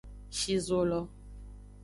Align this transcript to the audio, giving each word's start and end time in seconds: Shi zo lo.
Shi 0.37 0.53
zo 0.67 0.81
lo. 0.89 0.99